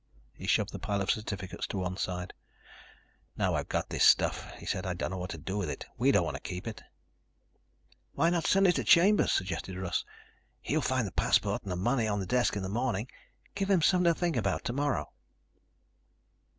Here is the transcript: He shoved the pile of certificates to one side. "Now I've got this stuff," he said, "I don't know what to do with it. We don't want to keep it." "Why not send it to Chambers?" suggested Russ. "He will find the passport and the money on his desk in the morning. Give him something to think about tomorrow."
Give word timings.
He 0.33 0.47
shoved 0.47 0.71
the 0.71 0.79
pile 0.79 0.99
of 0.99 1.11
certificates 1.11 1.67
to 1.67 1.77
one 1.77 1.95
side. 1.95 2.33
"Now 3.37 3.53
I've 3.53 3.69
got 3.69 3.89
this 3.89 4.03
stuff," 4.03 4.51
he 4.57 4.65
said, 4.65 4.83
"I 4.83 4.95
don't 4.95 5.11
know 5.11 5.17
what 5.19 5.29
to 5.29 5.37
do 5.37 5.59
with 5.59 5.69
it. 5.69 5.85
We 5.95 6.11
don't 6.11 6.23
want 6.25 6.33
to 6.35 6.41
keep 6.41 6.65
it." 6.65 6.81
"Why 8.13 8.31
not 8.31 8.47
send 8.47 8.65
it 8.65 8.73
to 8.77 8.83
Chambers?" 8.83 9.31
suggested 9.31 9.77
Russ. 9.77 10.03
"He 10.59 10.75
will 10.75 10.81
find 10.81 11.05
the 11.05 11.11
passport 11.11 11.61
and 11.61 11.71
the 11.71 11.75
money 11.75 12.07
on 12.07 12.17
his 12.17 12.25
desk 12.25 12.55
in 12.55 12.63
the 12.63 12.67
morning. 12.67 13.09
Give 13.53 13.69
him 13.69 13.83
something 13.83 14.11
to 14.11 14.19
think 14.19 14.35
about 14.35 14.63
tomorrow." 14.63 15.11